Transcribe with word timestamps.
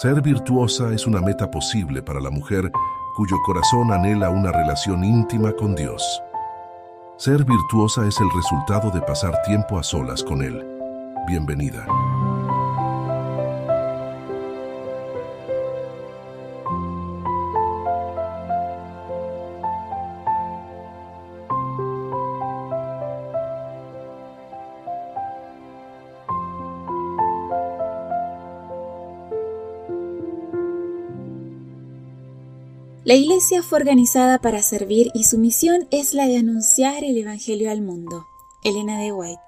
Ser 0.00 0.22
virtuosa 0.22 0.94
es 0.94 1.06
una 1.06 1.20
meta 1.20 1.50
posible 1.50 2.02
para 2.02 2.20
la 2.20 2.30
mujer 2.30 2.72
cuyo 3.16 3.36
corazón 3.44 3.92
anhela 3.92 4.30
una 4.30 4.50
relación 4.50 5.04
íntima 5.04 5.52
con 5.52 5.74
Dios. 5.74 6.22
Ser 7.18 7.44
virtuosa 7.44 8.06
es 8.06 8.18
el 8.18 8.30
resultado 8.34 8.90
de 8.90 9.02
pasar 9.02 9.42
tiempo 9.42 9.78
a 9.78 9.82
solas 9.82 10.24
con 10.24 10.40
Él. 10.40 10.66
Bienvenida. 11.28 11.86
La 33.02 33.14
iglesia 33.14 33.62
fue 33.62 33.78
organizada 33.78 34.42
para 34.42 34.60
servir 34.60 35.10
y 35.14 35.24
su 35.24 35.38
misión 35.38 35.88
es 35.90 36.12
la 36.12 36.26
de 36.26 36.36
anunciar 36.36 37.02
el 37.02 37.16
Evangelio 37.16 37.70
al 37.70 37.80
mundo. 37.80 38.26
Elena 38.62 39.00
de 39.00 39.10
White. 39.10 39.40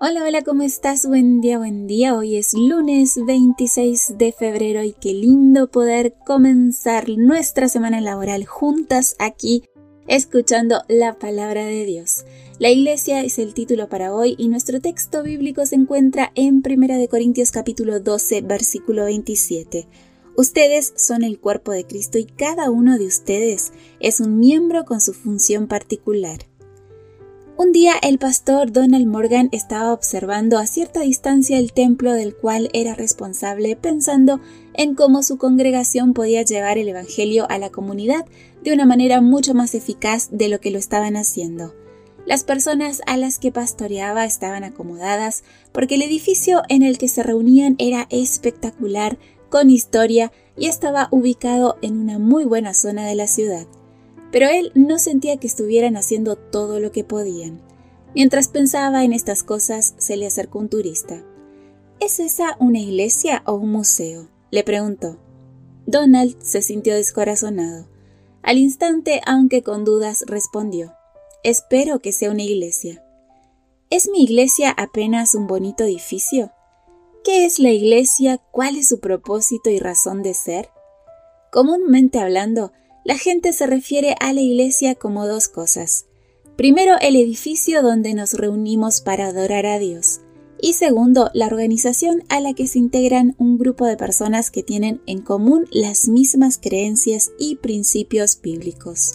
Hola, 0.00 0.24
hola, 0.24 0.40
¿cómo 0.40 0.62
estás? 0.62 1.06
Buen 1.06 1.42
día, 1.42 1.58
buen 1.58 1.86
día. 1.86 2.16
Hoy 2.16 2.36
es 2.36 2.54
lunes 2.54 3.20
26 3.26 4.14
de 4.16 4.32
febrero 4.32 4.82
y 4.82 4.94
qué 4.94 5.12
lindo 5.12 5.70
poder 5.70 6.14
comenzar 6.24 7.10
nuestra 7.10 7.68
semana 7.68 8.00
laboral 8.00 8.46
juntas 8.46 9.16
aquí 9.18 9.64
escuchando 10.08 10.82
la 10.88 11.18
palabra 11.18 11.66
de 11.66 11.84
Dios. 11.84 12.24
La 12.58 12.70
iglesia 12.70 13.22
es 13.22 13.38
el 13.38 13.52
título 13.52 13.90
para 13.90 14.14
hoy 14.14 14.34
y 14.38 14.48
nuestro 14.48 14.80
texto 14.80 15.22
bíblico 15.22 15.66
se 15.66 15.74
encuentra 15.74 16.32
en 16.34 16.62
1 16.66 17.06
Corintios 17.10 17.50
capítulo 17.50 18.00
12 18.00 18.40
versículo 18.40 19.04
27. 19.04 19.86
Ustedes 20.34 20.94
son 20.96 21.24
el 21.24 21.38
cuerpo 21.38 21.72
de 21.72 21.84
Cristo 21.84 22.16
y 22.16 22.24
cada 22.24 22.70
uno 22.70 22.96
de 22.96 23.06
ustedes 23.06 23.72
es 24.00 24.20
un 24.20 24.38
miembro 24.38 24.86
con 24.86 25.00
su 25.00 25.12
función 25.12 25.66
particular. 25.66 26.46
Un 27.58 27.70
día 27.70 27.94
el 28.02 28.18
pastor 28.18 28.72
Donald 28.72 29.06
Morgan 29.06 29.50
estaba 29.52 29.92
observando 29.92 30.58
a 30.58 30.66
cierta 30.66 31.00
distancia 31.00 31.58
el 31.58 31.74
templo 31.74 32.14
del 32.14 32.34
cual 32.34 32.70
era 32.72 32.94
responsable 32.94 33.76
pensando 33.76 34.40
en 34.72 34.94
cómo 34.94 35.22
su 35.22 35.36
congregación 35.36 36.14
podía 36.14 36.42
llevar 36.42 36.78
el 36.78 36.88
Evangelio 36.88 37.46
a 37.50 37.58
la 37.58 37.68
comunidad 37.68 38.24
de 38.64 38.72
una 38.72 38.86
manera 38.86 39.20
mucho 39.20 39.52
más 39.52 39.74
eficaz 39.74 40.30
de 40.32 40.48
lo 40.48 40.60
que 40.60 40.70
lo 40.70 40.78
estaban 40.78 41.14
haciendo. 41.14 41.74
Las 42.24 42.44
personas 42.44 43.02
a 43.06 43.16
las 43.16 43.38
que 43.38 43.50
pastoreaba 43.50 44.24
estaban 44.24 44.62
acomodadas 44.62 45.42
porque 45.72 45.96
el 45.96 46.02
edificio 46.02 46.62
en 46.68 46.82
el 46.82 46.96
que 46.96 47.08
se 47.08 47.22
reunían 47.22 47.74
era 47.78 48.06
espectacular, 48.10 49.18
con 49.52 49.68
historia 49.68 50.32
y 50.56 50.66
estaba 50.66 51.08
ubicado 51.10 51.76
en 51.82 52.00
una 52.00 52.18
muy 52.18 52.46
buena 52.46 52.72
zona 52.72 53.06
de 53.06 53.14
la 53.14 53.26
ciudad. 53.26 53.66
Pero 54.32 54.48
él 54.48 54.72
no 54.74 54.98
sentía 54.98 55.36
que 55.36 55.46
estuvieran 55.46 55.94
haciendo 55.98 56.36
todo 56.36 56.80
lo 56.80 56.90
que 56.90 57.04
podían. 57.04 57.60
Mientras 58.14 58.48
pensaba 58.48 59.04
en 59.04 59.12
estas 59.12 59.42
cosas, 59.42 59.94
se 59.98 60.16
le 60.16 60.26
acercó 60.26 60.58
un 60.58 60.70
turista. 60.70 61.22
¿Es 62.00 62.18
esa 62.18 62.56
una 62.60 62.78
iglesia 62.78 63.42
o 63.44 63.52
un 63.52 63.70
museo? 63.70 64.30
le 64.50 64.64
preguntó. 64.64 65.18
Donald 65.84 66.34
se 66.40 66.62
sintió 66.62 66.94
descorazonado. 66.94 67.86
Al 68.42 68.56
instante, 68.56 69.20
aunque 69.26 69.62
con 69.62 69.84
dudas, 69.84 70.24
respondió 70.26 70.94
Espero 71.44 71.98
que 71.98 72.12
sea 72.12 72.30
una 72.30 72.42
iglesia. 72.42 73.04
¿Es 73.90 74.08
mi 74.08 74.24
iglesia 74.24 74.70
apenas 74.70 75.34
un 75.34 75.46
bonito 75.46 75.84
edificio? 75.84 76.52
¿Qué 77.24 77.44
es 77.44 77.60
la 77.60 77.70
Iglesia? 77.70 78.38
¿Cuál 78.50 78.76
es 78.76 78.88
su 78.88 78.98
propósito 78.98 79.70
y 79.70 79.78
razón 79.78 80.24
de 80.24 80.34
ser? 80.34 80.70
Comúnmente 81.52 82.18
hablando, 82.18 82.72
la 83.04 83.16
gente 83.16 83.52
se 83.52 83.68
refiere 83.68 84.16
a 84.18 84.32
la 84.32 84.40
Iglesia 84.40 84.96
como 84.96 85.28
dos 85.28 85.46
cosas. 85.46 86.06
Primero, 86.56 86.96
el 87.00 87.14
edificio 87.14 87.80
donde 87.80 88.14
nos 88.14 88.32
reunimos 88.32 89.02
para 89.02 89.26
adorar 89.26 89.66
a 89.66 89.78
Dios. 89.78 90.20
Y 90.60 90.72
segundo, 90.72 91.30
la 91.32 91.46
organización 91.46 92.24
a 92.28 92.40
la 92.40 92.54
que 92.54 92.66
se 92.66 92.80
integran 92.80 93.36
un 93.38 93.56
grupo 93.56 93.86
de 93.86 93.96
personas 93.96 94.50
que 94.50 94.64
tienen 94.64 95.00
en 95.06 95.20
común 95.20 95.66
las 95.70 96.08
mismas 96.08 96.58
creencias 96.58 97.30
y 97.38 97.54
principios 97.56 98.40
bíblicos. 98.42 99.14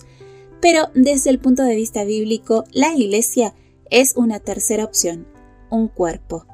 Pero 0.61 0.91
desde 0.95 1.29
el 1.29 1.39
punto 1.39 1.63
de 1.63 1.75
vista 1.75 2.05
bíblico, 2.05 2.63
la 2.71 2.93
Iglesia 2.95 3.53
es 3.89 4.15
una 4.15 4.39
tercera 4.39 4.85
opción, 4.85 5.27
un 5.69 5.89
cuerpo. 5.89 6.45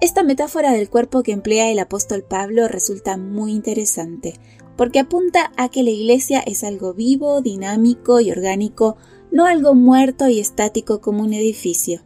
Esta 0.00 0.22
metáfora 0.22 0.70
del 0.70 0.88
cuerpo 0.88 1.24
que 1.24 1.32
emplea 1.32 1.72
el 1.72 1.80
apóstol 1.80 2.22
Pablo 2.22 2.68
resulta 2.68 3.16
muy 3.16 3.50
interesante, 3.50 4.34
porque 4.76 5.00
apunta 5.00 5.50
a 5.56 5.70
que 5.70 5.82
la 5.82 5.90
iglesia 5.90 6.38
es 6.38 6.62
algo 6.62 6.94
vivo, 6.94 7.42
dinámico 7.42 8.20
y 8.20 8.30
orgánico, 8.30 8.96
no 9.32 9.46
algo 9.46 9.74
muerto 9.74 10.28
y 10.28 10.38
estático 10.38 11.00
como 11.00 11.24
un 11.24 11.32
edificio. 11.32 12.02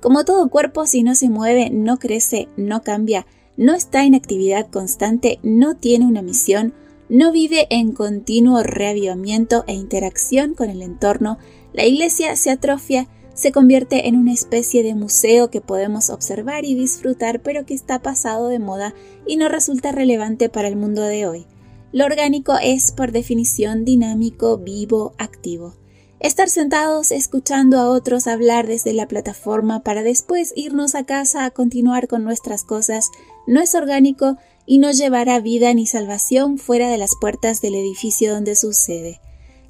Como 0.00 0.24
todo 0.24 0.48
cuerpo, 0.48 0.86
si 0.86 1.02
no 1.02 1.14
se 1.14 1.28
mueve, 1.28 1.68
no 1.68 1.98
crece, 1.98 2.48
no 2.56 2.82
cambia, 2.82 3.26
no 3.58 3.74
está 3.74 4.04
en 4.04 4.14
actividad 4.14 4.70
constante, 4.70 5.38
no 5.42 5.76
tiene 5.76 6.06
una 6.06 6.22
misión, 6.22 6.72
no 7.10 7.30
vive 7.30 7.66
en 7.68 7.92
continuo 7.92 8.62
reavivamiento 8.62 9.64
e 9.66 9.74
interacción 9.74 10.54
con 10.54 10.70
el 10.70 10.80
entorno, 10.80 11.36
la 11.74 11.84
iglesia 11.84 12.34
se 12.36 12.50
atrofia 12.50 13.06
se 13.38 13.52
convierte 13.52 14.08
en 14.08 14.16
una 14.16 14.32
especie 14.32 14.82
de 14.82 14.96
museo 14.96 15.48
que 15.48 15.60
podemos 15.60 16.10
observar 16.10 16.64
y 16.64 16.74
disfrutar 16.74 17.40
pero 17.40 17.64
que 17.64 17.72
está 17.72 18.02
pasado 18.02 18.48
de 18.48 18.58
moda 18.58 18.94
y 19.28 19.36
no 19.36 19.48
resulta 19.48 19.92
relevante 19.92 20.48
para 20.48 20.66
el 20.66 20.74
mundo 20.74 21.02
de 21.02 21.28
hoy. 21.28 21.46
Lo 21.92 22.04
orgánico 22.04 22.56
es 22.60 22.90
por 22.90 23.12
definición 23.12 23.84
dinámico, 23.84 24.58
vivo, 24.58 25.12
activo. 25.18 25.76
Estar 26.18 26.50
sentados 26.50 27.12
escuchando 27.12 27.78
a 27.78 27.88
otros 27.88 28.26
hablar 28.26 28.66
desde 28.66 28.92
la 28.92 29.06
plataforma 29.06 29.84
para 29.84 30.02
después 30.02 30.52
irnos 30.56 30.96
a 30.96 31.04
casa 31.04 31.44
a 31.44 31.52
continuar 31.52 32.08
con 32.08 32.24
nuestras 32.24 32.64
cosas 32.64 33.08
no 33.46 33.60
es 33.60 33.76
orgánico 33.76 34.36
y 34.66 34.78
no 34.78 34.90
llevará 34.90 35.38
vida 35.38 35.72
ni 35.74 35.86
salvación 35.86 36.58
fuera 36.58 36.90
de 36.90 36.98
las 36.98 37.12
puertas 37.20 37.60
del 37.60 37.76
edificio 37.76 38.34
donde 38.34 38.56
sucede. 38.56 39.20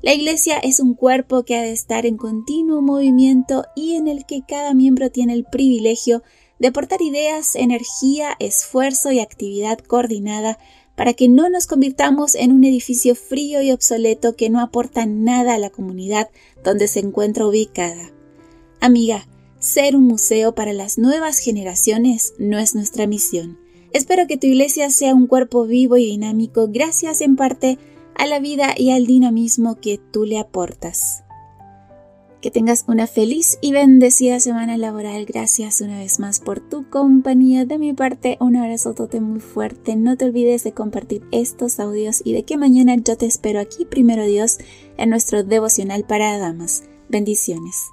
La 0.00 0.14
Iglesia 0.14 0.58
es 0.58 0.78
un 0.78 0.94
cuerpo 0.94 1.42
que 1.42 1.56
ha 1.56 1.62
de 1.62 1.72
estar 1.72 2.06
en 2.06 2.16
continuo 2.16 2.80
movimiento 2.82 3.64
y 3.74 3.96
en 3.96 4.06
el 4.06 4.26
que 4.26 4.42
cada 4.46 4.72
miembro 4.72 5.10
tiene 5.10 5.32
el 5.32 5.44
privilegio 5.44 6.22
de 6.60 6.68
aportar 6.68 7.02
ideas, 7.02 7.56
energía, 7.56 8.36
esfuerzo 8.38 9.10
y 9.10 9.18
actividad 9.18 9.78
coordinada 9.78 10.58
para 10.94 11.14
que 11.14 11.28
no 11.28 11.50
nos 11.50 11.66
convirtamos 11.66 12.36
en 12.36 12.52
un 12.52 12.62
edificio 12.62 13.16
frío 13.16 13.60
y 13.60 13.72
obsoleto 13.72 14.36
que 14.36 14.50
no 14.50 14.60
aporta 14.60 15.04
nada 15.04 15.54
a 15.54 15.58
la 15.58 15.70
comunidad 15.70 16.30
donde 16.62 16.86
se 16.86 17.00
encuentra 17.00 17.46
ubicada. 17.46 18.12
Amiga, 18.80 19.26
ser 19.58 19.96
un 19.96 20.04
museo 20.04 20.54
para 20.54 20.72
las 20.72 20.98
nuevas 20.98 21.38
generaciones 21.38 22.34
no 22.38 22.60
es 22.60 22.76
nuestra 22.76 23.08
misión. 23.08 23.58
Espero 23.92 24.28
que 24.28 24.36
tu 24.36 24.46
iglesia 24.46 24.90
sea 24.90 25.14
un 25.14 25.26
cuerpo 25.26 25.66
vivo 25.66 25.96
y 25.96 26.06
dinámico 26.06 26.68
gracias 26.68 27.20
en 27.20 27.34
parte 27.34 27.78
a 28.18 28.26
la 28.26 28.40
vida 28.40 28.74
y 28.76 28.90
al 28.90 29.06
dinamismo 29.06 29.76
que 29.80 29.98
tú 29.98 30.24
le 30.24 30.38
aportas. 30.38 31.24
Que 32.40 32.50
tengas 32.52 32.84
una 32.86 33.08
feliz 33.08 33.58
y 33.60 33.72
bendecida 33.72 34.38
semana 34.38 34.76
laboral. 34.76 35.24
Gracias 35.24 35.80
una 35.80 35.98
vez 35.98 36.20
más 36.20 36.38
por 36.38 36.60
tu 36.60 36.88
compañía. 36.88 37.64
De 37.64 37.78
mi 37.78 37.94
parte, 37.94 38.36
un 38.40 38.56
abrazo 38.56 38.94
tote 38.94 39.20
muy 39.20 39.40
fuerte. 39.40 39.96
No 39.96 40.16
te 40.16 40.26
olvides 40.26 40.62
de 40.62 40.72
compartir 40.72 41.26
estos 41.32 41.80
audios 41.80 42.22
y 42.24 42.34
de 42.34 42.44
que 42.44 42.56
mañana 42.56 42.94
yo 42.96 43.16
te 43.16 43.26
espero 43.26 43.58
aquí, 43.58 43.84
primero 43.84 44.24
Dios, 44.24 44.58
en 44.98 45.10
nuestro 45.10 45.42
devocional 45.42 46.04
para 46.04 46.38
damas. 46.38 46.84
Bendiciones. 47.08 47.90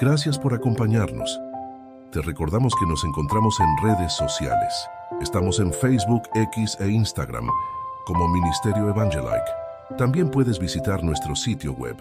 Gracias 0.00 0.38
por 0.38 0.54
acompañarnos. 0.54 1.40
Te 2.12 2.22
recordamos 2.22 2.72
que 2.78 2.86
nos 2.86 3.04
encontramos 3.04 3.58
en 3.60 3.88
redes 3.88 4.12
sociales. 4.12 4.72
Estamos 5.20 5.58
en 5.58 5.72
Facebook, 5.72 6.22
X 6.34 6.76
e 6.80 6.88
Instagram 6.88 7.46
como 8.10 8.26
Ministerio 8.26 8.88
Evangelike. 8.88 9.52
También 9.96 10.28
puedes 10.28 10.58
visitar 10.58 11.00
nuestro 11.04 11.36
sitio 11.36 11.74
web 11.74 11.96